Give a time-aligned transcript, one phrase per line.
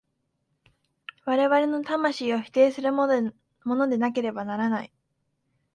[1.25, 4.91] 我々の魂を否定するものでなければならない。